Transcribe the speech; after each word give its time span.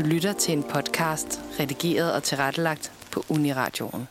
Du 0.00 0.04
lytter 0.06 0.32
til 0.32 0.52
en 0.52 0.62
podcast, 0.62 1.40
redigeret 1.60 2.14
og 2.14 2.22
tilrettelagt 2.22 2.92
på 3.12 3.24
Uniradioen. 3.30 4.04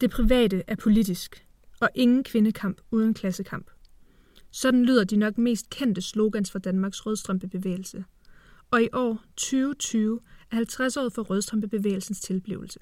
Det 0.00 0.10
private 0.10 0.62
er 0.66 0.76
politisk, 0.76 1.46
og 1.80 1.88
ingen 1.94 2.24
kvindekamp 2.24 2.80
uden 2.90 3.14
klassekamp. 3.14 3.70
Sådan 4.50 4.84
lyder 4.84 5.04
de 5.04 5.16
nok 5.16 5.38
mest 5.38 5.70
kendte 5.70 6.02
slogans 6.02 6.50
for 6.50 6.58
Danmarks 6.58 7.06
rødstrømpebevægelse. 7.06 8.04
Og 8.70 8.82
i 8.82 8.88
år 8.92 9.22
2020 9.36 10.20
er 10.50 10.56
50 10.56 10.96
år 10.96 11.08
for 11.08 11.22
rødstrømpebevægelsens 11.22 12.20
tilblivelse. 12.20 12.78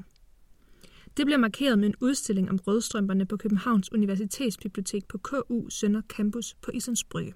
Det 1.16 1.26
bliver 1.26 1.38
markeret 1.38 1.78
med 1.78 1.88
en 1.88 1.94
udstilling 2.00 2.50
om 2.50 2.58
rødstrømperne 2.66 3.26
på 3.26 3.36
Københavns 3.36 3.92
Universitetsbibliotek 3.92 5.08
på 5.08 5.18
KU 5.18 5.68
Sønder 5.68 6.02
Campus 6.08 6.54
på 6.62 6.70
Islands 6.74 7.04
Brygge. 7.04 7.34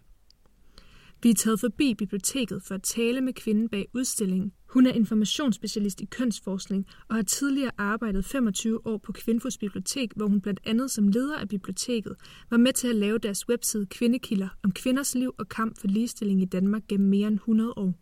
Vi 1.23 1.30
er 1.30 1.34
taget 1.34 1.61
forbi 1.61 1.95
biblioteket 1.95 2.62
for 2.62 2.75
at 2.75 2.82
tale 2.82 3.21
med 3.21 3.32
kvinden 3.32 3.68
bag 3.68 3.89
udstillingen. 3.95 4.53
Hun 4.67 4.86
er 4.86 4.93
informationsspecialist 4.93 6.00
i 6.00 6.04
kønsforskning 6.04 6.86
og 7.08 7.14
har 7.14 7.22
tidligere 7.22 7.71
arbejdet 7.79 8.25
25 8.25 8.86
år 8.86 8.99
på 8.99 9.13
Kvinfos 9.13 9.58
Bibliotek, 9.58 10.13
hvor 10.17 10.27
hun 10.27 10.41
blandt 10.41 10.61
andet 10.64 10.91
som 10.91 11.08
leder 11.08 11.39
af 11.39 11.49
biblioteket 11.49 12.17
var 12.50 12.57
med 12.57 12.72
til 12.72 12.89
at 12.89 12.96
lave 12.96 13.18
deres 13.18 13.49
webside 13.49 13.86
Kvindekilder 13.86 14.49
om 14.63 14.72
kvinders 14.72 15.14
liv 15.14 15.35
og 15.39 15.49
kamp 15.49 15.80
for 15.80 15.89
ligestilling 15.89 16.43
i 16.43 16.44
Danmark 16.44 16.82
gennem 16.89 17.08
mere 17.08 17.29
end 17.29 17.35
100 17.35 17.72
år. 17.77 17.94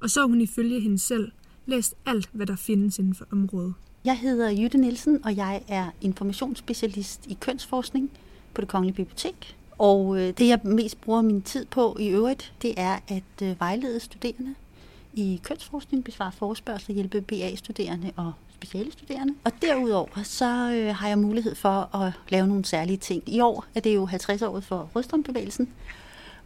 Og 0.00 0.10
så 0.10 0.20
har 0.20 0.26
hun 0.26 0.40
ifølge 0.40 0.80
hende 0.80 0.98
selv 0.98 1.32
læst 1.66 1.94
alt, 2.06 2.30
hvad 2.32 2.46
der 2.46 2.56
findes 2.56 2.98
inden 2.98 3.14
for 3.14 3.26
området. 3.32 3.74
Jeg 4.04 4.18
hedder 4.18 4.50
Jytte 4.50 4.78
Nielsen, 4.78 5.24
og 5.24 5.36
jeg 5.36 5.62
er 5.68 5.90
informationsspecialist 6.00 7.26
i 7.26 7.36
kønsforskning 7.40 8.10
på 8.54 8.60
det 8.60 8.68
Kongelige 8.68 8.96
Bibliotek. 8.96 9.56
Og 9.78 10.18
øh, 10.18 10.32
det, 10.38 10.48
jeg 10.48 10.60
mest 10.64 11.00
bruger 11.00 11.22
min 11.22 11.42
tid 11.42 11.66
på 11.66 11.96
i 12.00 12.08
øvrigt, 12.08 12.52
det 12.62 12.74
er 12.76 12.98
at 13.08 13.42
øh, 13.42 13.60
vejlede 13.60 14.00
studerende 14.00 14.54
i 15.14 15.40
kønsforskning, 15.44 16.04
besvare 16.04 16.32
forespørgsel, 16.32 16.94
hjælpe 16.94 17.20
BA-studerende 17.20 18.12
og 18.16 18.32
speciale 18.54 18.92
studerende. 18.92 19.34
Og 19.44 19.52
derudover 19.62 20.22
så 20.22 20.72
øh, 20.74 20.94
har 20.94 21.08
jeg 21.08 21.18
mulighed 21.18 21.54
for 21.54 21.96
at 21.96 22.12
lave 22.28 22.46
nogle 22.46 22.64
særlige 22.64 22.96
ting. 22.96 23.22
I 23.26 23.40
år 23.40 23.64
er 23.74 23.80
det 23.80 23.94
jo 23.94 24.06
50 24.06 24.42
år 24.42 24.60
for 24.60 24.90
Rødstrømbevægelsen, 24.94 25.68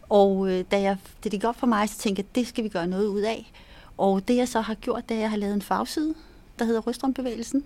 og 0.09 0.51
øh, 0.51 0.65
da 0.71 0.81
jeg, 0.81 0.97
det 1.23 1.31
gik 1.31 1.43
op 1.43 1.59
for 1.59 1.67
mig, 1.67 1.89
så 1.89 1.97
tænkte 1.97 2.19
jeg, 2.19 2.25
at 2.29 2.35
det 2.35 2.47
skal 2.47 2.63
vi 2.63 2.69
gøre 2.69 2.87
noget 2.87 3.07
ud 3.07 3.21
af. 3.21 3.51
Og 3.97 4.27
det 4.27 4.35
jeg 4.35 4.47
så 4.47 4.61
har 4.61 4.73
gjort, 4.73 5.09
det 5.09 5.15
er, 5.15 5.19
at 5.19 5.21
jeg 5.21 5.29
har 5.29 5.37
lavet 5.37 5.53
en 5.53 5.61
fagside, 5.61 6.13
der 6.59 6.65
hedder 6.65 6.81
Rødstrømbevægelsen, 6.81 7.63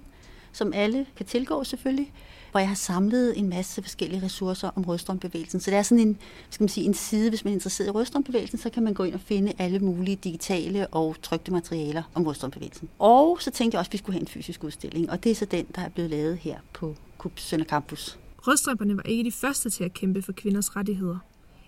som 0.52 0.74
alle 0.74 1.06
kan 1.16 1.26
tilgå 1.26 1.64
selvfølgelig, 1.64 2.12
hvor 2.56 2.60
jeg 2.60 2.68
har 2.68 2.76
samlet 2.76 3.40
en 3.40 3.50
masse 3.50 3.82
forskellige 3.82 4.26
ressourcer 4.26 4.70
om 4.76 4.84
rødstrømbevægelsen. 4.84 5.60
Så 5.60 5.72
det 5.72 5.78
er 5.78 5.84
sådan 5.84 6.08
en, 6.08 6.18
skal 6.50 6.64
man 6.64 6.70
sige, 6.70 6.86
en 6.86 6.94
side, 6.94 7.30
hvis 7.30 7.44
man 7.44 7.52
er 7.52 7.56
interesseret 7.56 7.88
i 7.88 7.92
rødstrømbevægelsen, 7.92 8.58
så 8.58 8.70
kan 8.70 8.84
man 8.84 8.94
gå 8.94 9.04
ind 9.04 9.14
og 9.14 9.20
finde 9.20 9.54
alle 9.58 9.80
mulige 9.80 10.16
digitale 10.16 10.88
og 10.88 11.16
trygte 11.22 11.52
materialer 11.52 12.04
om 12.14 12.24
rødstrømbevægelsen. 12.28 12.90
Og 13.00 13.38
så 13.42 13.52
tænkte 13.52 13.76
jeg 13.76 13.80
også, 13.80 13.90
at 13.90 13.94
vi 13.94 13.98
skulle 13.98 14.14
have 14.14 14.22
en 14.22 14.28
fysisk 14.28 14.64
udstilling, 14.64 15.10
og 15.10 15.24
det 15.24 15.32
er 15.32 15.36
så 15.36 15.46
den, 15.46 15.66
der 15.76 15.82
er 15.82 15.90
blevet 15.90 16.12
lavet 16.12 16.38
her 16.38 16.60
på 16.74 16.96
KUB 17.18 17.40
Sønder 17.40 17.66
Campus. 17.66 18.20
Rødstrømperne 18.48 18.98
var 18.98 19.04
ikke 19.04 19.24
de 19.24 19.32
første 19.32 19.70
til 19.70 19.84
at 19.84 19.94
kæmpe 19.94 20.22
for 20.22 20.32
kvinders 20.32 20.76
rettigheder. 20.76 21.18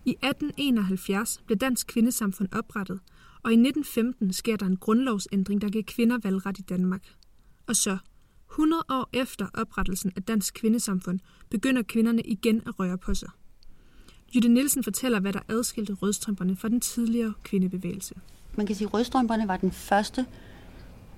I 0.05 0.09
1871 0.09 1.41
blev 1.45 1.57
Dansk 1.57 1.87
Kvindesamfund 1.87 2.49
oprettet, 2.51 2.99
og 3.43 3.51
i 3.51 3.55
1915 3.55 4.33
sker 4.33 4.55
der 4.55 4.65
en 4.65 4.77
grundlovsændring, 4.77 5.61
der 5.61 5.69
giver 5.69 5.83
kvinder 5.87 6.17
valgret 6.23 6.59
i 6.59 6.61
Danmark. 6.61 7.01
Og 7.67 7.75
så, 7.75 7.97
100 8.51 8.83
år 8.89 9.09
efter 9.13 9.47
oprettelsen 9.53 10.11
af 10.15 10.23
Dansk 10.23 10.53
Kvindesamfund, 10.53 11.19
begynder 11.49 11.81
kvinderne 11.81 12.21
igen 12.21 12.61
at 12.67 12.79
røre 12.79 12.97
på 12.97 13.13
sig. 13.13 13.29
Jytte 14.35 14.49
Nielsen 14.49 14.83
fortæller, 14.83 15.19
hvad 15.19 15.33
der 15.33 15.39
adskilte 15.49 15.93
rødstrømperne 15.93 16.55
fra 16.55 16.69
den 16.69 16.81
tidligere 16.81 17.33
kvindebevægelse. 17.43 18.15
Man 18.55 18.65
kan 18.65 18.75
sige, 18.75 18.87
at 18.87 18.93
rødstrømperne 18.93 19.47
var 19.47 19.57
den 19.57 19.71
første 19.71 20.25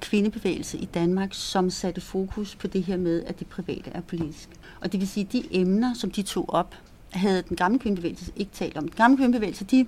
kvindebevægelse 0.01 0.77
i 0.77 0.85
Danmark, 0.85 1.33
som 1.33 1.69
satte 1.69 2.01
fokus 2.01 2.55
på 2.55 2.67
det 2.67 2.83
her 2.83 2.97
med, 2.97 3.23
at 3.23 3.39
det 3.39 3.47
private 3.47 3.89
er 3.89 4.01
politisk. 4.01 4.49
Og 4.81 4.91
det 4.91 4.99
vil 4.99 5.07
sige, 5.07 5.25
at 5.25 5.33
de 5.33 5.43
emner, 5.51 5.93
som 5.93 6.11
de 6.11 6.21
tog 6.21 6.49
op, 6.49 6.75
havde 7.09 7.43
den 7.49 7.57
gamle 7.57 7.79
kvindebevægelse 7.79 8.31
ikke 8.35 8.51
talt 8.51 8.77
om. 8.77 8.83
Den 8.83 8.95
gamle 8.97 9.17
kvindebevægelse, 9.17 9.65
de 9.65 9.87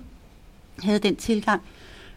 havde 0.78 0.98
den 0.98 1.16
tilgang, 1.16 1.62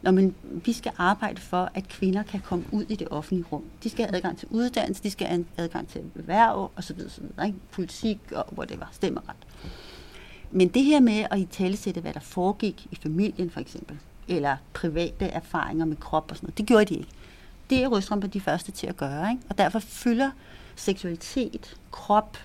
når 0.06 0.12
man, 0.12 0.36
vi 0.44 0.74
skal 0.74 0.92
arbejde 0.98 1.42
for, 1.42 1.70
at 1.74 1.88
kvinder 1.88 2.24
kan 2.24 2.40
komme 2.40 2.66
ud 2.72 2.86
i 2.90 2.96
det 2.96 3.08
offentlige 3.12 3.46
rum. 3.52 3.64
De 3.84 3.90
skal 3.90 4.06
have 4.06 4.16
adgang 4.16 4.38
til 4.38 4.48
uddannelse, 4.52 5.04
de 5.04 5.12
skal 5.12 5.28
have 5.28 5.46
adgang 5.58 5.88
til 5.88 6.02
erhverv 6.16 6.72
osv. 6.76 6.98
videre, 6.98 7.48
Ikke? 7.48 7.60
Politik 7.72 8.20
og 8.32 8.54
whatever, 8.58 8.86
stemmeret. 8.92 9.36
Men 10.52 10.68
det 10.68 10.84
her 10.84 11.00
med 11.00 11.26
at 11.32 11.40
i 11.40 11.46
talesætte, 11.46 12.02
hvad 12.02 12.14
der 12.14 12.20
foregik 12.20 12.88
i 12.92 12.96
familien 13.04 13.50
for 13.50 13.60
eksempel, 13.60 13.98
eller 14.28 14.58
private 14.74 15.26
erfaringer 15.26 15.86
med 15.86 15.98
krop 15.98 16.32
og 16.32 16.38
sådan 16.38 16.48
noget, 16.48 16.58
det 16.58 16.66
gjorde 16.66 16.86
de 16.86 16.94
ikke. 16.94 17.10
Det 17.70 17.84
er 17.84 17.88
Rødstrøm 17.88 18.22
de 18.22 18.42
første 18.42 18.72
til 18.72 18.88
at 18.88 18.98
gøre, 18.98 19.32
ikke? 19.32 19.44
og 19.50 19.58
derfor 19.58 19.80
fylder 19.80 20.32
seksualitet, 20.76 21.78
krop, 21.92 22.38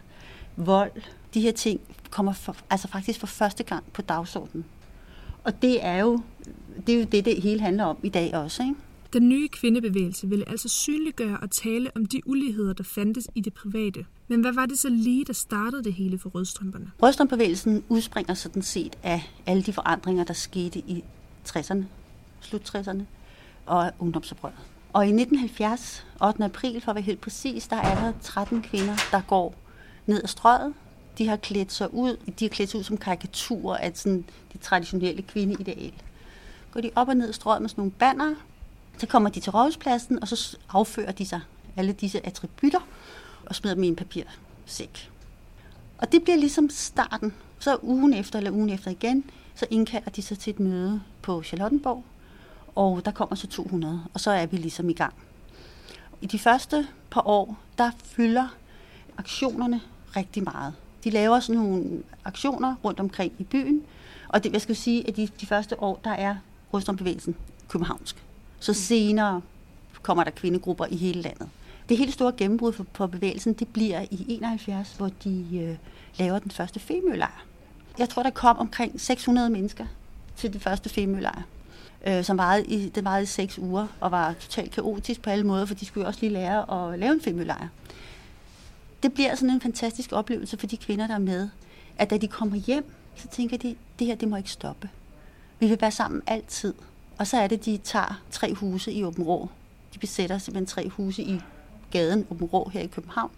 vold, 0.56 0.92
de 1.34 1.40
her 1.40 1.52
ting 1.52 1.80
kommer 2.10 2.32
for, 2.32 2.56
altså 2.70 2.88
faktisk 2.88 3.20
for 3.20 3.26
første 3.26 3.62
gang 3.62 3.84
på 3.92 4.02
dagsordenen. 4.02 4.64
Og 5.44 5.62
det 5.62 5.84
er 5.84 5.98
jo 5.98 6.20
det, 6.86 6.94
er 6.94 6.98
jo 6.98 7.04
det, 7.04 7.24
det 7.24 7.42
hele 7.42 7.60
handler 7.60 7.84
om 7.84 7.96
i 8.02 8.08
dag 8.08 8.34
også. 8.34 8.62
Ikke? 8.62 8.74
Den 9.12 9.28
nye 9.28 9.48
kvindebevægelse 9.48 10.28
ville 10.28 10.48
altså 10.48 10.68
synliggøre 10.68 11.38
og 11.42 11.50
tale 11.50 11.90
om 11.96 12.06
de 12.06 12.28
uligheder, 12.28 12.72
der 12.72 12.84
fandtes 12.84 13.28
i 13.34 13.40
det 13.40 13.54
private. 13.54 14.04
Men 14.28 14.40
hvad 14.40 14.52
var 14.52 14.66
det 14.66 14.78
så 14.78 14.88
lige, 14.88 15.24
der 15.24 15.32
startede 15.32 15.84
det 15.84 15.92
hele 15.92 16.18
for 16.18 16.30
rødstrømperne? 16.30 16.90
Rødstrømbevægelsen 17.02 17.84
udspringer 17.88 18.34
sådan 18.34 18.62
set 18.62 18.98
af 19.02 19.30
alle 19.46 19.62
de 19.62 19.72
forandringer, 19.72 20.24
der 20.24 20.34
skete 20.34 20.78
i 20.78 21.04
60'erne, 21.48 21.82
slut 22.40 22.74
60'erne 22.76 23.02
og 23.66 23.92
ungdomsoprøret. 23.98 24.54
Og 24.92 25.04
i 25.04 25.08
1970, 25.08 26.06
8. 26.22 26.44
april 26.44 26.80
for 26.80 26.90
at 26.90 26.94
være 26.94 27.04
helt 27.04 27.20
præcis, 27.20 27.68
der 27.68 27.76
er 27.76 28.04
der 28.04 28.12
13 28.22 28.62
kvinder, 28.62 28.96
der 29.10 29.20
går 29.28 29.54
ned 30.06 30.22
ad 30.22 30.28
strøget. 30.28 30.74
De 31.20 31.28
har 31.28 31.36
klædt 31.36 31.72
sig 31.72 31.94
ud, 31.94 32.16
de 32.38 32.44
har 32.44 32.48
klædt 32.48 32.70
sig 32.70 32.78
ud 32.78 32.84
som 32.84 32.96
karikaturer 32.96 33.76
af 33.76 33.92
sådan 33.94 34.24
det 34.52 34.60
traditionelle 34.60 35.22
kvindeideal 35.22 35.92
går 36.70 36.80
de 36.80 36.90
op 36.94 37.08
og 37.08 37.14
ned 37.14 37.30
i 37.30 37.32
strøget 37.32 37.62
med 37.62 37.68
sådan 37.68 37.80
nogle 37.80 37.92
banner. 37.92 38.34
Så 38.98 39.06
kommer 39.06 39.28
de 39.28 39.40
til 39.40 39.52
rådhuspladsen, 39.52 40.20
og 40.22 40.28
så 40.28 40.56
affører 40.68 41.12
de 41.12 41.26
sig 41.26 41.40
alle 41.76 41.92
disse 41.92 42.26
attributter 42.26 42.80
og 43.46 43.54
smider 43.54 43.74
dem 43.74 43.84
i 43.84 43.88
en 43.88 43.96
papirsæk. 43.96 45.10
Og 45.98 46.12
det 46.12 46.22
bliver 46.22 46.36
ligesom 46.36 46.70
starten. 46.70 47.34
Så 47.58 47.78
ugen 47.82 48.14
efter 48.14 48.38
eller 48.38 48.50
ugen 48.50 48.70
efter 48.70 48.90
igen, 48.90 49.30
så 49.54 49.66
indkalder 49.70 50.10
de 50.10 50.22
sig 50.22 50.38
til 50.38 50.50
et 50.50 50.60
møde 50.60 51.02
på 51.22 51.42
Charlottenborg, 51.42 52.04
og 52.74 53.04
der 53.04 53.10
kommer 53.10 53.36
så 53.36 53.46
200, 53.46 54.02
og 54.14 54.20
så 54.20 54.30
er 54.30 54.46
vi 54.46 54.56
ligesom 54.56 54.90
i 54.90 54.92
gang. 54.92 55.14
I 56.20 56.26
de 56.26 56.38
første 56.38 56.86
par 57.10 57.26
år, 57.26 57.58
der 57.78 57.90
fylder 58.04 58.48
aktionerne 59.18 59.80
rigtig 60.16 60.42
meget. 60.42 60.74
De 61.04 61.10
laver 61.10 61.40
sådan 61.40 61.62
nogle 61.62 62.02
aktioner 62.24 62.74
rundt 62.84 63.00
omkring 63.00 63.32
i 63.38 63.44
byen, 63.44 63.82
og 64.28 64.44
det, 64.44 64.52
jeg 64.52 64.60
skal 64.60 64.76
sige, 64.76 65.08
at 65.08 65.16
de, 65.16 65.28
de 65.40 65.46
første 65.46 65.82
år, 65.82 66.00
der 66.04 66.10
er 66.10 66.36
Rødstrømbevægelsen 66.72 67.34
københavnsk. 67.68 68.24
Så 68.60 68.72
senere 68.74 69.40
kommer 70.02 70.24
der 70.24 70.30
kvindegrupper 70.30 70.86
i 70.90 70.96
hele 70.96 71.22
landet. 71.22 71.48
Det 71.88 71.98
helt 71.98 72.12
store 72.12 72.32
gennembrud 72.36 72.72
for, 72.72 72.86
for 72.92 73.06
bevægelsen, 73.06 73.52
det 73.52 73.68
bliver 73.68 74.00
i 74.10 74.26
71, 74.28 74.94
hvor 74.98 75.10
de 75.24 75.46
øh, 75.52 75.76
laver 76.18 76.38
den 76.38 76.50
første 76.50 76.80
femølejr. 76.80 77.44
Jeg 77.98 78.08
tror, 78.08 78.22
der 78.22 78.30
kom 78.30 78.58
omkring 78.58 79.00
600 79.00 79.50
mennesker 79.50 79.86
til 80.36 80.52
det 80.52 80.62
første 80.62 80.88
femølejr, 80.88 81.42
øh, 82.06 82.24
som 82.24 82.38
varede 82.38 82.64
i, 82.64 82.88
det 82.88 83.04
varede 83.04 83.22
i 83.22 83.26
seks 83.26 83.58
uger 83.58 83.86
og 84.00 84.10
var 84.10 84.34
totalt 84.40 84.70
kaotisk 84.70 85.22
på 85.22 85.30
alle 85.30 85.46
måder, 85.46 85.66
for 85.66 85.74
de 85.74 85.86
skulle 85.86 86.04
jo 86.04 86.08
også 86.08 86.20
lige 86.20 86.32
lære 86.32 86.92
at 86.92 86.98
lave 86.98 87.12
en 87.12 87.20
femølejr. 87.20 87.68
Det 89.02 89.12
bliver 89.14 89.34
sådan 89.34 89.50
en 89.50 89.60
fantastisk 89.60 90.12
oplevelse 90.12 90.56
for 90.56 90.66
de 90.66 90.76
kvinder, 90.76 91.06
der 91.06 91.14
er 91.14 91.18
med, 91.18 91.48
at 91.98 92.10
da 92.10 92.16
de 92.16 92.28
kommer 92.28 92.56
hjem, 92.56 92.92
så 93.16 93.28
tænker 93.28 93.56
de, 93.56 93.76
det 93.98 94.06
her, 94.06 94.14
det 94.14 94.28
må 94.28 94.36
ikke 94.36 94.50
stoppe. 94.50 94.90
Vi 95.58 95.66
vil 95.66 95.80
være 95.80 95.90
sammen 95.90 96.22
altid. 96.26 96.74
Og 97.18 97.26
så 97.26 97.36
er 97.36 97.46
det, 97.46 97.64
de 97.64 97.76
tager 97.76 98.20
tre 98.30 98.54
huse 98.54 98.92
i 98.92 99.04
Åben 99.04 99.24
Rå. 99.24 99.48
De 99.94 99.98
besætter 99.98 100.38
simpelthen 100.38 100.66
tre 100.66 100.88
huse 100.88 101.22
i 101.22 101.40
gaden 101.90 102.26
Åben 102.30 102.46
Rå 102.46 102.68
her 102.72 102.80
i 102.80 102.86
København 102.86 103.30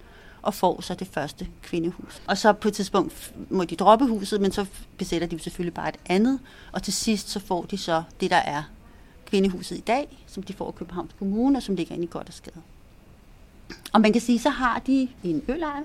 og 0.42 0.54
får 0.54 0.80
så 0.80 0.94
det 0.94 1.08
første 1.08 1.48
kvindehus. 1.62 2.22
Og 2.26 2.38
så 2.38 2.52
på 2.52 2.68
et 2.68 2.74
tidspunkt 2.74 3.34
må 3.50 3.64
de 3.64 3.76
droppe 3.76 4.06
huset, 4.06 4.40
men 4.40 4.52
så 4.52 4.66
besætter 4.98 5.28
de 5.28 5.38
selvfølgelig 5.38 5.74
bare 5.74 5.88
et 5.88 5.98
andet. 6.06 6.40
Og 6.72 6.82
til 6.82 6.92
sidst 6.92 7.28
så 7.28 7.40
får 7.40 7.62
de 7.62 7.78
så 7.78 8.02
det, 8.20 8.30
der 8.30 8.36
er 8.36 8.62
kvindehuset 9.26 9.76
i 9.76 9.80
dag, 9.80 10.24
som 10.26 10.42
de 10.42 10.52
får 10.52 10.66
af 10.66 10.74
Københavns 10.74 11.12
Kommune, 11.18 11.58
og 11.58 11.62
som 11.62 11.74
ligger 11.74 11.94
inde 11.94 12.04
i 12.04 12.08
Goddersgade. 12.10 12.62
Og 13.92 14.00
man 14.00 14.12
kan 14.12 14.22
sige, 14.22 14.38
så 14.38 14.50
har 14.50 14.78
de 14.86 15.08
en 15.24 15.42
ølejr, 15.48 15.82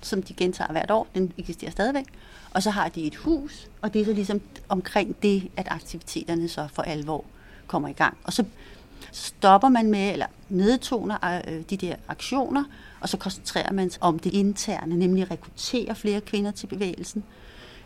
som 0.00 0.22
de 0.22 0.34
gentager 0.34 0.72
hvert 0.72 0.90
år. 0.90 1.06
Den 1.14 1.32
eksisterer 1.38 1.70
stadigvæk. 1.70 2.06
Og 2.50 2.62
så 2.62 2.70
har 2.70 2.88
de 2.88 3.06
et 3.06 3.16
hus, 3.16 3.68
og 3.82 3.94
det 3.94 4.00
er 4.00 4.04
så 4.04 4.12
ligesom 4.12 4.40
omkring 4.68 5.16
det, 5.22 5.50
at 5.56 5.66
aktiviteterne 5.70 6.48
så 6.48 6.68
for 6.72 6.82
alvor 6.82 7.24
kommer 7.66 7.88
i 7.88 7.92
gang. 7.92 8.16
Og 8.24 8.32
så 8.32 8.44
stopper 9.12 9.68
man 9.68 9.90
med, 9.90 10.12
eller 10.12 10.26
nedtoner 10.48 11.40
øh, 11.48 11.62
de 11.70 11.76
der 11.76 11.96
aktioner, 12.08 12.64
og 13.00 13.08
så 13.08 13.16
koncentrerer 13.16 13.72
man 13.72 13.90
sig 13.90 14.02
om 14.02 14.18
det 14.18 14.32
interne, 14.32 14.96
nemlig 14.96 15.30
rekruttere 15.30 15.94
flere 15.94 16.20
kvinder 16.20 16.50
til 16.50 16.66
bevægelsen, 16.66 17.24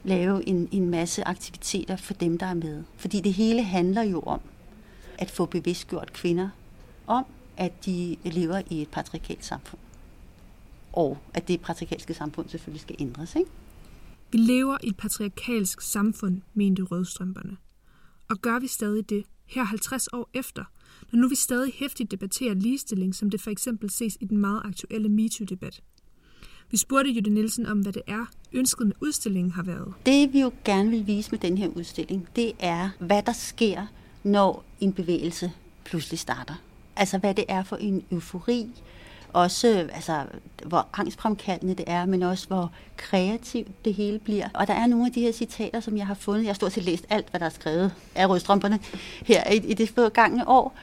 lave 0.05 0.49
en, 0.49 0.69
en 0.73 0.91
masse 0.91 1.29
aktiviteter 1.29 1.97
for 1.97 2.15
dem, 2.15 2.39
der 2.39 2.47
er 2.47 2.55
med. 2.55 2.83
Fordi 2.97 3.21
det 3.21 3.33
hele 3.33 3.63
handler 3.63 4.03
jo 4.03 4.21
om 4.21 4.41
at 5.19 5.31
få 5.31 5.47
bevidstgjort 5.47 6.13
kvinder 6.13 6.49
om, 7.07 7.25
at 7.57 7.87
de 7.87 8.17
lever 8.25 8.63
i 8.71 8.83
et 8.83 8.89
patriarkalt 8.89 9.45
samfund. 9.45 9.81
Og 10.93 11.19
at 11.35 11.49
det 11.49 11.61
patriarkalske 11.61 12.15
samfund 12.15 12.49
selvfølgelig 12.49 12.81
skal 12.81 12.97
ændres. 12.99 13.37
Ikke? 13.37 13.51
Vi 14.33 14.39
lever 14.39 14.79
i 14.83 14.89
et 14.89 14.97
patriarkalsk 14.97 15.81
samfund, 15.81 16.41
mente 16.55 16.83
rødstrømperne. 16.83 17.57
Og 18.31 18.37
gør 18.43 18.59
vi 18.59 18.67
stadig 18.67 19.11
det, 19.11 19.25
her 19.47 19.65
50 19.65 20.09
år 20.13 20.31
efter, 20.35 20.65
når 21.13 21.21
nu 21.21 21.29
vi 21.29 21.35
stadig 21.35 21.73
hæftigt 21.75 22.11
debatterer 22.11 22.55
ligestilling, 22.55 23.15
som 23.15 23.31
det 23.31 23.41
for 23.41 23.51
eksempel 23.51 23.91
ses 23.91 24.17
i 24.21 24.25
den 24.25 24.39
meget 24.39 24.63
aktuelle 24.65 25.09
MeToo-debat. 25.09 25.83
Vi 26.71 26.77
spurgte 26.77 27.11
Jytte 27.15 27.31
Nielsen 27.31 27.67
om, 27.67 27.81
hvad 27.81 27.93
det 27.93 28.03
er, 28.07 28.25
ønsket 28.53 28.87
med 28.87 28.95
udstillingen 29.01 29.53
har 29.53 29.63
været. 29.63 29.95
Det 30.07 30.33
vi 30.33 30.41
jo 30.41 30.53
gerne 30.65 30.91
vil 30.91 31.07
vise 31.07 31.31
med 31.31 31.39
den 31.39 31.59
her 31.59 31.69
udstilling, 31.69 32.29
det 32.37 32.53
er, 32.59 32.91
hvad 32.99 33.23
der 33.23 33.33
sker, 33.33 33.87
når 34.23 34.65
en 34.81 34.93
bevægelse 34.93 35.53
pludselig 35.85 36.19
starter. 36.19 36.55
Altså 36.97 37.19
hvad 37.19 37.35
det 37.35 37.45
er 37.49 37.63
for 37.63 37.77
en 37.77 38.05
eufori, 38.11 38.71
også 39.33 39.89
altså, 39.93 40.25
hvor 40.67 40.87
angstfremkaldende 40.95 41.75
det 41.75 41.85
er, 41.87 42.07
men 42.07 42.23
også 42.23 42.47
hvor 42.49 42.73
kreativt 42.97 43.85
det 43.85 43.95
hele 43.95 44.19
bliver. 44.19 44.49
Og 44.55 44.67
der 44.67 44.75
er 44.75 44.87
nogle 44.87 45.07
af 45.07 45.13
de 45.13 45.21
her 45.21 45.33
citater, 45.33 45.81
som 45.81 45.97
jeg 45.97 46.07
har 46.07 46.15
fundet. 46.15 46.43
Jeg 46.43 46.49
har 46.49 46.55
stort 46.55 46.73
set 46.73 46.85
læst 46.85 47.07
alt, 47.11 47.31
hvad 47.31 47.41
der 47.41 47.47
er 47.47 47.51
skrevet 47.51 47.93
af 48.15 48.29
rødstrømperne 48.29 48.79
her 49.27 49.51
i, 49.51 49.57
i 49.57 49.75
det 49.75 49.89
forgangne 49.89 50.49
år. 50.49 50.75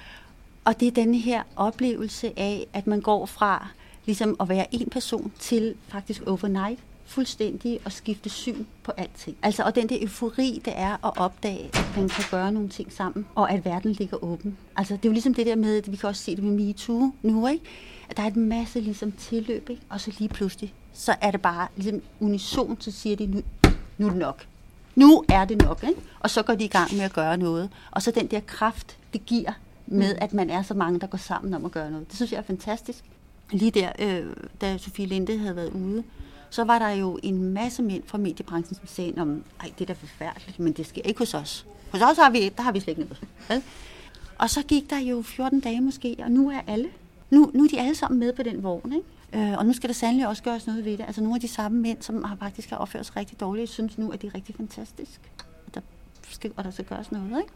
Og 0.66 0.80
det 0.80 0.88
er 0.88 0.92
denne 0.92 1.18
her 1.18 1.44
oplevelse 1.56 2.34
af, 2.38 2.68
at 2.74 2.88
man 2.88 3.02
går 3.02 3.26
fra 3.26 3.68
ligesom 4.06 4.36
at 4.40 4.50
være 4.50 4.76
en 4.76 4.90
person 4.90 5.32
til 5.40 5.76
faktisk 5.88 6.22
overnight 6.28 6.80
fuldstændig 7.06 7.80
at 7.86 7.92
skifte 7.92 8.30
syn 8.30 8.66
på 8.84 8.92
alting. 8.98 9.38
Altså, 9.44 9.64
og 9.64 9.76
den 9.76 9.90
der 9.90 9.98
eufori, 10.02 10.62
det 10.66 10.74
er 10.76 11.06
at 11.06 11.18
opdage, 11.18 11.70
at 11.74 11.98
man 11.98 12.10
kan 12.10 12.24
gøre 12.32 12.52
nogle 12.52 12.70
ting 12.70 12.94
sammen, 12.94 13.26
og 13.36 13.52
at 13.52 13.66
verden 13.66 13.92
ligger 13.92 14.24
åben. 14.24 14.58
Altså, 14.76 14.94
det 14.94 15.06
er 15.06 15.10
jo 15.10 15.14
ligesom 15.14 15.34
det 15.34 15.46
der 15.46 15.56
med, 15.56 15.78
at 15.78 15.92
vi 15.92 15.98
kan 15.98 16.10
også 16.10 16.24
se 16.24 16.36
det 16.36 16.44
med 16.44 16.66
MeToo 16.66 17.12
nu, 17.22 17.48
ikke? 17.48 17.66
At 18.10 18.18
der 18.18 18.24
er 18.24 18.28
et 18.28 18.36
masse 18.36 18.80
ligesom 18.80 19.12
tilløb, 19.12 19.70
ikke? 19.70 19.82
Og 19.90 20.02
så 20.02 20.12
lige 20.20 20.30
pludselig, 20.30 20.74
så 20.94 21.16
er 21.22 21.32
det 21.32 21.42
bare 21.42 21.68
ligesom 21.76 22.02
unison, 22.20 22.78
så 22.80 22.92
siger 22.92 23.16
de, 23.16 23.26
nu, 23.26 23.42
nu 23.98 24.06
er 24.06 24.10
det 24.10 24.20
nok. 24.20 24.46
Nu 24.96 25.24
er 25.30 25.46
det 25.46 25.62
nok, 25.62 25.84
ikke? 25.84 26.02
Og 26.20 26.30
så 26.30 26.44
går 26.44 26.56
de 26.56 26.64
i 26.64 26.68
gang 26.68 26.96
med 26.96 27.02
at 27.02 27.14
gøre 27.14 27.38
noget. 27.38 27.70
Og 27.92 28.02
så 28.02 28.12
den 28.12 28.28
der 28.28 28.40
kraft, 28.40 28.98
det 29.14 29.26
giver 29.26 29.52
med, 29.88 30.16
at 30.22 30.34
man 30.34 30.50
er 30.50 30.62
så 30.62 30.74
mange, 30.74 31.00
der 31.00 31.08
går 31.08 31.18
sammen 31.18 31.54
om 31.54 31.66
at 31.66 31.72
gøre 31.72 31.92
noget. 31.92 32.08
Det 32.08 32.16
synes 32.16 32.32
jeg 32.32 32.38
er 32.38 32.44
fantastisk. 32.44 33.04
Lige 33.52 33.72
der, 33.72 33.92
øh, 34.00 34.26
da 34.62 34.78
Sofie 34.78 35.06
Linde 35.06 35.38
havde 35.38 35.56
været 35.56 35.70
ude, 35.70 36.04
så 36.54 36.64
var 36.64 36.80
der 36.80 36.90
jo 36.90 37.20
en 37.24 37.54
masse 37.54 37.84
mænd 37.84 38.04
fra 38.06 38.18
mediebranchen, 38.18 38.76
som 38.76 38.88
sagde, 38.88 39.14
om, 39.18 39.44
ej, 39.60 39.72
det 39.80 39.82
er 39.82 39.86
da 39.86 39.94
forfærdeligt, 39.94 40.60
men 40.60 40.74
det 40.74 40.86
sker 40.86 41.02
ikke 41.02 41.20
hos 41.20 41.34
os. 41.34 41.66
Hos 41.92 42.02
os 42.02 42.18
har 42.18 42.30
vi, 42.30 42.50
der 42.50 42.62
har 42.62 42.72
vi 42.72 42.80
slet 42.80 42.98
ikke 42.98 43.02
noget. 43.02 43.64
Og 44.38 44.50
så 44.50 44.64
gik 44.64 44.90
der 44.90 45.00
jo 45.00 45.22
14 45.22 45.60
dage 45.60 45.82
måske, 45.82 46.16
og 46.20 46.32
nu 46.32 46.50
er 46.50 46.62
alle, 46.68 46.90
nu, 47.30 47.52
nu 47.54 47.64
er 47.64 47.68
de 47.68 47.80
alle 47.80 47.96
sammen 47.96 48.20
med 48.20 48.34
på 48.34 48.44
den 48.44 48.64
vogn, 48.64 48.94
ikke? 48.94 49.52
Øh, 49.52 49.58
og 49.58 49.66
nu 49.66 49.74
skal 49.74 49.88
der 49.88 49.94
sandelig 49.94 50.28
også 50.28 50.44
gøres 50.44 50.68
noget 50.68 50.86
ved 50.86 50.98
det. 50.98 51.04
Altså 51.08 51.22
nogle 51.22 51.36
af 51.36 51.42
de 51.42 51.48
samme 51.48 51.80
mænd, 51.80 52.02
som 52.02 52.24
har 52.24 52.36
faktisk 52.36 52.70
har 52.70 52.78
opført 52.78 53.06
sig 53.06 53.16
rigtig 53.16 53.40
dårligt, 53.40 53.70
synes 53.70 53.98
nu, 53.98 54.12
at 54.12 54.22
det 54.22 54.28
er 54.28 54.36
rigtig 54.36 54.56
fantastisk. 54.56 55.22
Der 55.74 55.82
skal, 56.30 56.52
og 56.56 56.64
der 56.64 56.72
skal 56.72 56.86
gøres 56.86 57.12
noget, 57.12 57.30
ikke? 57.30 57.54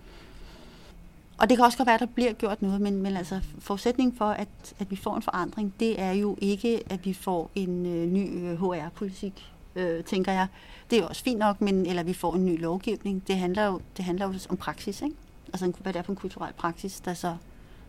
Og 1.37 1.49
det 1.49 1.57
kan 1.57 1.65
også 1.65 1.77
godt 1.77 1.87
være, 1.87 1.93
at 1.93 1.99
der 1.99 2.05
bliver 2.05 2.33
gjort 2.33 2.61
noget, 2.61 2.81
men, 2.81 3.01
men 3.01 3.17
altså, 3.17 3.39
forudsætningen 3.59 4.17
for, 4.17 4.25
at, 4.25 4.47
at 4.79 4.91
vi 4.91 4.95
får 4.95 5.15
en 5.15 5.21
forandring, 5.21 5.73
det 5.79 6.01
er 6.01 6.11
jo 6.11 6.37
ikke, 6.41 6.83
at 6.89 7.05
vi 7.05 7.13
får 7.13 7.51
en 7.55 7.85
øh, 7.85 8.07
ny 8.07 8.43
øh, 8.43 8.61
HR-politik, 8.61 9.53
øh, 9.75 10.03
tænker 10.03 10.31
jeg. 10.31 10.47
Det 10.89 10.97
er 10.97 11.01
jo 11.01 11.07
også 11.07 11.23
fint 11.23 11.39
nok, 11.39 11.61
men 11.61 11.85
eller 11.85 12.03
vi 12.03 12.13
får 12.13 12.35
en 12.35 12.45
ny 12.45 12.61
lovgivning. 12.61 13.27
Det 13.27 13.37
handler 13.37 13.65
jo, 13.65 13.81
det 13.97 14.05
handler 14.05 14.27
jo 14.27 14.33
om 14.49 14.57
praksis, 14.57 15.01
ikke? 15.01 15.15
Altså, 15.53 15.73
hvad 15.81 15.93
det 15.93 15.99
er 15.99 16.03
for 16.03 16.11
en 16.11 16.17
kulturel 16.17 16.53
praksis, 16.53 16.99
der 16.99 17.13
så... 17.13 17.35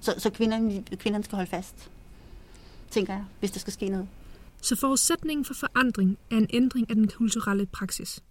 Så, 0.01 0.15
så 0.19 0.31
kvinderne, 0.31 0.83
kvinderne 0.83 1.25
skal 1.25 1.37
holde 1.37 1.51
fast, 1.51 1.91
tænker 2.91 3.13
jeg, 3.13 3.25
hvis 3.41 3.51
der 3.51 3.61
skal 3.61 3.73
ske 3.73 3.89
noget. 3.89 4.09
Så 4.63 4.77
forudsætningen 4.77 5.45
for 5.45 5.55
forandring 5.55 6.19
er 6.31 6.37
en 6.37 6.47
ændring 6.53 6.91
af 6.91 6.97
den 6.97 7.09
kulturelle 7.09 7.67
praksis. 7.67 8.23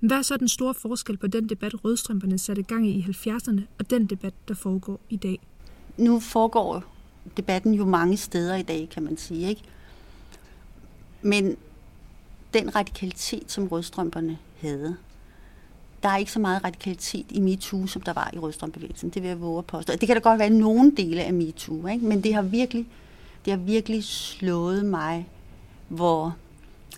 Hvad 0.00 0.16
er 0.16 0.22
så 0.22 0.36
den 0.36 0.48
store 0.48 0.74
forskel 0.74 1.16
på 1.16 1.26
den 1.26 1.48
debat, 1.48 1.84
rødstrømperne 1.84 2.38
satte 2.38 2.62
gang 2.62 2.86
i 2.86 2.90
i 2.90 3.06
70'erne, 3.10 3.60
og 3.78 3.90
den 3.90 4.06
debat, 4.06 4.34
der 4.48 4.54
foregår 4.54 5.00
i 5.10 5.16
dag? 5.16 5.38
Nu 5.96 6.20
foregår 6.20 6.84
debatten 7.36 7.74
jo 7.74 7.84
mange 7.84 8.16
steder 8.16 8.56
i 8.56 8.62
dag, 8.62 8.88
kan 8.90 9.02
man 9.02 9.16
sige. 9.16 9.48
Ikke? 9.48 9.62
Men 11.22 11.56
den 12.54 12.76
radikalitet, 12.76 13.52
som 13.52 13.68
rødstrømperne 13.68 14.38
havde, 14.60 14.96
der 16.02 16.08
er 16.08 16.16
ikke 16.16 16.32
så 16.32 16.40
meget 16.40 16.64
radikalitet 16.64 17.26
i 17.30 17.40
MeToo, 17.40 17.86
som 17.86 18.02
der 18.02 18.12
var 18.12 18.30
i 18.34 18.38
rødstrømbevægelsen. 18.38 19.10
Det 19.10 19.22
vil 19.22 19.28
jeg 19.28 19.40
våge 19.40 19.58
at 19.58 19.66
påstå. 19.66 19.92
Det 19.92 20.06
kan 20.06 20.16
da 20.16 20.20
godt 20.20 20.38
være 20.38 20.50
nogle 20.50 20.92
dele 20.96 21.22
af 21.22 21.32
MeToo, 21.32 21.86
ikke? 21.86 22.06
men 22.06 22.22
det 22.22 22.34
har 22.34 22.42
virkelig, 22.42 22.86
det 23.44 23.52
har 23.52 23.60
virkelig 23.60 24.04
slået 24.04 24.84
mig, 24.84 25.28
hvor 25.88 26.36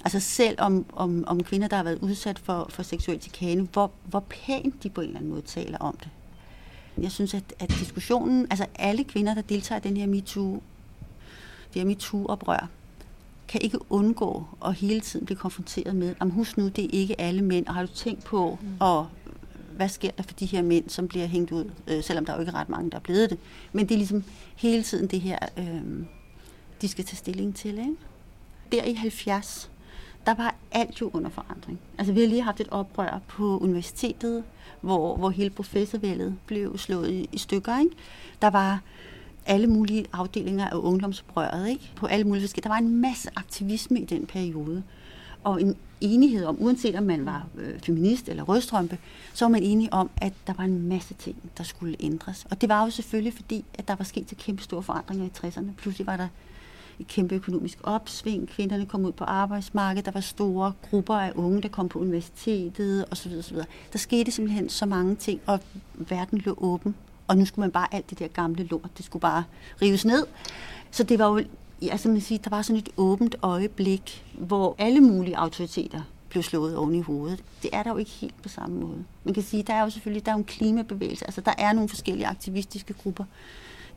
Altså 0.05 0.21
selv 0.21 0.57
om, 0.59 0.87
om, 0.93 1.25
om 1.27 1.43
kvinder, 1.43 1.69
der 1.69 1.77
har 1.77 1.85
været 1.85 1.99
udsat 1.99 2.39
for, 2.39 2.67
for 2.71 2.83
seksuel 2.83 3.21
chikane, 3.21 3.69
hvor, 3.73 3.91
hvor 4.05 4.21
pænt 4.21 4.83
de 4.83 4.91
på 4.91 5.01
en 5.01 5.07
eller 5.07 5.19
anden 5.19 5.31
måde 5.31 5.43
taler 5.43 5.79
om 5.79 5.97
det. 5.97 6.09
Jeg 6.99 7.13
synes, 7.13 7.35
at, 7.35 7.55
at 7.59 7.71
diskussionen, 7.71 8.47
altså 8.51 8.67
alle 8.75 9.05
kvinder, 9.05 9.35
der 9.35 9.43
deltager 9.43 9.81
i 9.81 9.89
den 9.89 9.97
her 9.97 10.07
MeToo, 10.07 10.63
det 11.75 11.83
her 11.83 11.85
MeToo-oprør, 11.85 12.67
kan 13.49 13.61
ikke 13.63 13.79
undgå 13.93 14.47
at 14.67 14.75
hele 14.75 15.01
tiden 15.01 15.27
blive 15.27 15.39
konfronteret 15.39 15.97
med, 15.97 16.15
om 16.21 16.31
husk 16.31 16.57
nu, 16.57 16.69
det 16.69 16.85
er 16.85 16.89
ikke 16.93 17.21
alle 17.21 17.43
mænd, 17.43 17.67
og 17.67 17.75
har 17.75 17.83
du 17.83 17.93
tænkt 17.93 18.25
på, 18.25 18.59
mm. 18.63 18.69
og 18.81 19.07
hvad 19.77 19.89
sker 19.89 20.11
der 20.11 20.23
for 20.23 20.33
de 20.33 20.47
her 20.47 20.63
mænd, 20.63 20.89
som 20.89 21.09
bliver 21.09 21.27
hængt 21.27 21.53
ud, 21.53 21.71
øh, 21.89 22.05
selvom 22.05 22.25
der 22.25 22.33
er 22.33 22.37
jo 22.37 22.41
ikke 22.41 22.53
ret 22.53 22.69
mange, 22.69 22.91
der 22.91 22.97
er 22.97 23.01
blevet 23.01 23.31
det. 23.31 23.39
Men 23.73 23.89
det 23.89 23.95
er 23.95 23.99
ligesom 23.99 24.25
hele 24.57 24.83
tiden 24.83 25.07
det 25.07 25.21
her, 25.21 25.39
øh, 25.57 25.83
de 26.83 26.89
skal 26.89 27.05
tage 27.05 27.17
stilling 27.17 27.57
til. 27.57 27.79
Ikke? 27.79 27.95
Der 28.73 28.85
i 28.85 28.95
70, 28.95 29.71
der 30.27 30.35
var 30.35 30.55
alt 30.73 31.01
jo 31.01 31.11
under 31.13 31.31
forandring. 31.31 31.79
Altså 31.99 32.13
vi 32.13 32.21
har 32.21 32.29
lige 32.29 32.43
haft 32.43 32.61
et 32.61 32.69
oprør 32.71 33.21
på 33.29 33.59
universitetet, 33.59 34.45
hvor, 34.81 35.17
hvor 35.17 35.31
hele 35.31 35.51
professorvældet 35.51 36.37
blev 36.47 36.79
slået 36.79 37.11
i, 37.11 37.29
i 37.33 37.39
stykker. 37.39 37.79
Ikke? 37.79 37.97
Der 38.43 38.51
var 38.51 38.81
alle 39.47 39.67
mulige 39.67 40.07
afdelinger 40.13 40.67
af 40.69 40.77
ungdomsoprøret, 40.77 41.69
ikke? 41.69 41.91
på 41.97 42.07
alle 42.07 42.25
mulige 42.25 42.43
forskellige. 42.43 42.63
Der 42.63 42.75
var 42.75 42.79
en 42.79 43.01
masse 43.01 43.31
aktivisme 43.37 44.01
i 44.01 44.05
den 44.05 44.27
periode, 44.27 44.83
og 45.45 45.61
en 45.61 45.77
enighed 46.01 46.45
om, 46.45 46.57
uanset 46.61 46.95
om 46.95 47.03
man 47.03 47.27
var 47.27 47.47
øh, 47.59 47.81
feminist 47.81 48.29
eller 48.29 48.43
rødstrømpe, 48.43 48.99
så 49.35 49.45
var 49.45 49.51
man 49.51 49.63
enige 49.63 49.93
om, 49.93 50.11
at 50.17 50.33
der 50.47 50.53
var 50.53 50.65
en 50.65 50.89
masse 50.89 51.15
ting, 51.15 51.37
der 51.59 51.65
skulle 51.65 51.97
ændres. 52.01 52.47
Og 52.51 52.61
det 52.61 52.69
var 52.69 52.85
jo 52.85 52.91
selvfølgelig 52.91 53.35
fordi, 53.35 53.65
at 53.75 53.89
der 53.89 53.97
var 53.97 54.05
sket 54.05 54.27
til 54.27 54.37
kæmpe 54.37 54.63
store 54.63 54.83
forandringer 54.83 55.25
i 55.25 55.31
60'erne. 55.39 55.75
Pludselig 55.77 56.07
var 56.07 56.17
der 56.17 56.29
et 57.01 57.07
kæmpe 57.09 57.35
økonomisk 57.35 57.79
opsving. 57.83 58.49
Kvinderne 58.49 58.87
kom 58.87 59.05
ud 59.05 59.13
på 59.13 59.25
arbejdsmarkedet. 59.25 60.05
Der 60.07 60.13
var 60.13 60.21
store 60.21 60.73
grupper 60.91 61.15
af 61.15 61.33
unge, 61.35 61.63
der 61.63 61.69
kom 61.69 61.89
på 61.89 61.99
universitetet 61.99 63.05
osv. 63.11 63.33
osv. 63.39 63.57
Der 63.93 63.99
skete 63.99 64.31
simpelthen 64.31 64.69
så 64.69 64.87
mange 64.87 65.17
ting, 65.17 65.41
og 65.47 65.61
verden 65.95 66.39
lå 66.39 66.55
åben. 66.59 66.95
Og 67.29 67.37
nu 67.37 67.45
skulle 67.45 67.63
man 67.63 67.71
bare 67.71 67.95
alt 67.95 68.11
det 68.11 68.19
der 68.19 68.29
gamle 68.29 68.65
lort, 68.65 68.91
det 68.97 69.05
skulle 69.05 69.21
bare 69.21 69.45
rives 69.83 70.05
ned. 70.05 70.27
Så 70.91 71.03
det 71.03 71.19
var 71.19 71.27
jo, 71.29 71.45
altså 71.91 72.09
man 72.09 72.21
siger, 72.21 72.39
der 72.39 72.51
var 72.51 72.63
sådan 72.63 72.79
et 72.79 72.89
åbent 72.97 73.37
øjeblik, 73.43 74.25
hvor 74.39 74.75
alle 74.79 75.01
mulige 75.01 75.37
autoriteter 75.37 76.01
blev 76.29 76.43
slået 76.43 76.77
oven 76.77 76.95
i 76.95 77.01
hovedet. 77.01 77.45
Det 77.63 77.71
er 77.73 77.83
der 77.83 77.91
jo 77.91 77.97
ikke 77.97 78.11
helt 78.11 78.43
på 78.43 78.49
samme 78.49 78.81
måde. 78.81 79.05
Man 79.25 79.35
kan 79.35 79.43
sige, 79.43 79.63
der 79.63 79.75
er 79.75 79.83
jo 79.83 79.91
selvfølgelig 79.91 80.27
der 80.27 80.33
er 80.33 80.37
jo 80.37 80.39
en 80.39 80.45
klimabevægelse, 80.45 81.25
altså 81.25 81.41
der 81.41 81.53
er 81.59 81.73
nogle 81.73 81.89
forskellige 81.89 82.27
aktivistiske 82.27 82.95
grupper, 82.95 83.25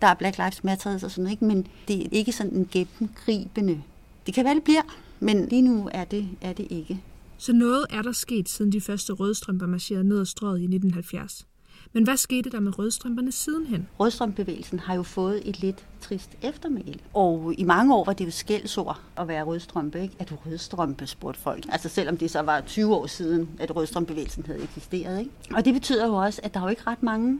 der 0.01 0.07
er 0.07 0.13
Black 0.13 0.37
Lives 0.37 0.63
Matter 0.63 0.93
og 0.93 0.99
sådan 0.99 1.23
noget, 1.23 1.31
ikke? 1.31 1.45
men 1.45 1.67
det 1.87 2.01
er 2.05 2.07
ikke 2.11 2.31
sådan 2.31 2.53
en 2.53 2.69
gennemgribende. 2.71 3.81
Det 4.25 4.33
kan 4.33 4.45
være, 4.45 4.55
det 4.55 4.63
bliver, 4.63 4.81
men 5.19 5.45
lige 5.45 5.61
nu 5.61 5.89
er 5.93 6.03
det, 6.03 6.29
er 6.41 6.53
det 6.53 6.67
ikke. 6.69 7.01
Så 7.37 7.53
noget 7.53 7.85
er 7.89 8.01
der 8.01 8.11
sket, 8.11 8.49
siden 8.49 8.71
de 8.71 8.81
første 8.81 9.13
rødstrømper 9.13 9.65
marcherede 9.65 10.07
ned 10.07 10.19
ad 10.19 10.25
strøget 10.25 10.59
i 10.59 10.63
1970. 10.63 11.45
Men 11.93 12.03
hvad 12.03 12.17
skete 12.17 12.49
der 12.49 12.59
med 12.59 12.79
rødstrømperne 12.79 13.31
sidenhen? 13.31 13.87
Rødstrømbevægelsen 13.99 14.79
har 14.79 14.95
jo 14.95 15.03
fået 15.03 15.41
et 15.49 15.59
lidt 15.61 15.85
trist 16.01 16.29
eftermæle. 16.41 16.99
Og 17.13 17.53
i 17.57 17.63
mange 17.63 17.95
år 17.95 18.05
var 18.05 18.13
det 18.13 18.25
jo 18.25 18.31
skældsord 18.31 19.01
at 19.17 19.27
være 19.27 19.43
rødstrømpe. 19.43 20.01
Ikke? 20.01 20.15
Er 20.19 20.25
du 20.25 20.35
rødstrømpe, 20.45 21.07
spurgte 21.07 21.39
folk. 21.39 21.65
Altså 21.69 21.89
selvom 21.89 22.17
det 22.17 22.31
så 22.31 22.41
var 22.41 22.61
20 22.61 22.95
år 22.95 23.07
siden, 23.07 23.49
at 23.59 23.75
rødstrømbevægelsen 23.75 24.45
havde 24.45 24.63
eksisteret. 24.63 25.19
Ikke? 25.19 25.31
Og 25.53 25.65
det 25.65 25.73
betyder 25.73 26.07
jo 26.07 26.13
også, 26.13 26.41
at 26.43 26.53
der 26.53 26.59
er 26.59 26.63
jo 26.63 26.69
ikke 26.69 26.83
ret 26.87 27.03
mange 27.03 27.39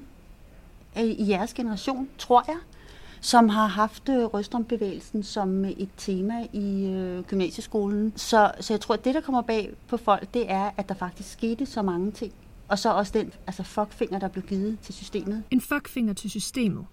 i 0.96 1.30
jeres 1.30 1.54
generation, 1.54 2.10
tror 2.18 2.44
jeg, 2.48 2.58
som 3.22 3.50
har 3.50 3.68
haft 3.68 4.10
øh, 4.10 4.24
røstrumbevægelsen 4.24 5.24
som 5.24 5.66
øh, 5.66 5.72
et 5.72 5.90
tema 5.98 6.48
i 6.54 6.86
øh, 6.86 7.24
gymnasieskolen. 7.24 8.14
Så, 8.16 8.52
så 8.60 8.74
jeg 8.74 8.82
tror, 8.82 8.96
at 8.96 9.06
det, 9.06 9.16
der 9.16 9.22
kommer 9.22 9.42
bag 9.42 9.74
på 9.88 9.98
folk, 9.98 10.34
det 10.34 10.52
er, 10.52 10.72
at 10.78 10.90
der 10.90 10.96
faktisk 10.96 11.32
skete 11.32 11.66
så 11.66 11.82
mange 11.82 12.12
ting. 12.12 12.34
Og 12.68 12.80
så 12.80 12.94
også 12.94 13.12
den 13.16 13.34
altså 13.48 13.64
fuckfinger, 13.64 14.20
der 14.20 14.28
blev 14.28 14.44
givet 14.44 14.80
til 14.80 14.94
systemet. 14.94 15.44
En 15.52 15.62
fuckfinger 15.62 16.14
til 16.14 16.30
systemet. 16.30 16.86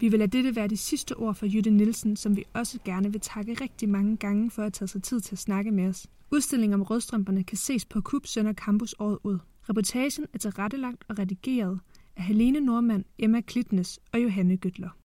Vi 0.00 0.08
vil 0.08 0.18
lade 0.18 0.36
dette 0.36 0.56
være 0.56 0.68
de 0.68 0.76
sidste 0.76 1.16
ord 1.16 1.34
fra 1.34 1.46
Jytte 1.46 1.70
Nielsen, 1.70 2.16
som 2.16 2.36
vi 2.36 2.44
også 2.54 2.78
gerne 2.84 3.12
vil 3.12 3.20
takke 3.20 3.56
rigtig 3.60 3.88
mange 3.88 4.16
gange 4.16 4.50
for 4.50 4.62
at 4.62 4.72
tage 4.72 4.88
sig 4.88 5.02
tid 5.02 5.20
til 5.20 5.34
at 5.34 5.38
snakke 5.38 5.70
med 5.70 5.88
os. 5.88 6.06
Udstillingen 6.30 6.74
om 6.74 6.82
rødstrømperne 6.82 7.44
kan 7.44 7.56
ses 7.56 7.84
på 7.84 8.00
Kub 8.00 8.26
Sønder 8.26 8.52
Campus 8.52 8.94
året 8.98 9.18
ud. 9.24 9.38
Reportagen 9.68 10.26
er 10.34 10.38
tilrettelagt 10.38 11.04
og 11.08 11.18
redigeret 11.18 11.80
af 12.18 12.24
Helene 12.24 12.60
Normand, 12.60 13.04
Emma 13.18 13.40
Klitnes 13.40 14.00
og 14.12 14.22
Johanne 14.22 14.56
Gøtler. 14.56 14.97